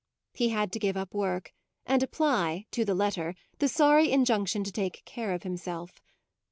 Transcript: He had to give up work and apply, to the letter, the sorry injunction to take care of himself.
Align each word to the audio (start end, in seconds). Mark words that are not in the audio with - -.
He 0.33 0.49
had 0.49 0.71
to 0.71 0.79
give 0.79 0.97
up 0.97 1.13
work 1.13 1.53
and 1.85 2.01
apply, 2.01 2.65
to 2.71 2.83
the 2.83 2.95
letter, 2.95 3.35
the 3.59 3.67
sorry 3.67 4.11
injunction 4.11 4.63
to 4.63 4.71
take 4.71 5.03
care 5.05 5.31
of 5.31 5.43
himself. 5.43 6.01